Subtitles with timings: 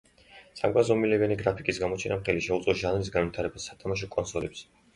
[0.61, 4.71] სამგანზომილებიანი გრაფიკის გამოჩენამ ხელი შეუწყო ჟანრის განვითარებას სათამაშო კონსოლებზე.